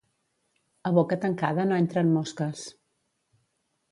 [0.89, 2.65] A boca tancada no entren mosques